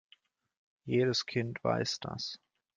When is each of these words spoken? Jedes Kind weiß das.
Jedes 0.85 1.27
Kind 1.27 1.63
weiß 1.63 1.99
das. 1.99 2.39